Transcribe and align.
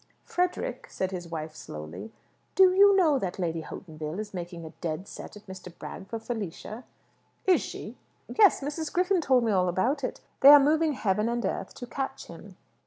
"Frederick," 0.25 0.87
said 0.89 1.11
his 1.11 1.27
wife 1.27 1.55
slowly, 1.55 2.11
"do 2.55 2.73
you 2.73 2.95
know 2.95 3.19
that 3.19 3.37
Lady 3.37 3.61
Hautenville 3.61 4.17
is 4.19 4.33
making 4.33 4.65
a 4.65 4.71
dead 4.81 5.07
set 5.07 5.37
at 5.37 5.45
Mr. 5.45 5.71
Bragg 5.77 6.07
for 6.07 6.17
Felicia?" 6.17 6.85
"Is 7.45 7.61
she?" 7.61 7.97
"Yes. 8.27 8.61
Mrs. 8.61 8.91
Griffin 8.91 9.21
told 9.21 9.43
me 9.43 9.51
all 9.51 9.69
about 9.69 10.03
it. 10.03 10.19
They 10.39 10.49
are 10.49 10.59
moving 10.59 10.93
heaven 10.93 11.29
and 11.29 11.45
earth 11.45 11.75
to 11.75 11.85
catch 11.85 12.25
him." 12.25 12.57